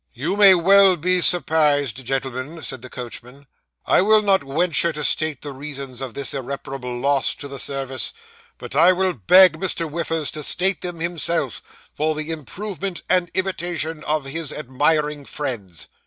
[0.13, 3.45] 'You may well be sapparised, gentlemen,' said the coachman.
[3.85, 8.11] 'I will not wenchure to state the reasons of this irrepairabel loss to the service,
[8.57, 9.87] but I will beg Mr.
[9.87, 11.61] Whiffers to state them himself,
[11.93, 15.87] for the improvement and imitation of his admiring friends.